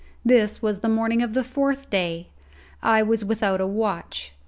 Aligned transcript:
This 0.25 0.63
was 0.63 0.79
the 0.79 0.89
morning 0.89 1.21
of 1.21 1.35
the 1.35 1.43
fourth 1.43 1.91
day. 1.91 2.29
I 2.81 3.03
was 3.03 3.23
without 3.23 3.61
a 3.61 3.67
watch. 3.67 4.33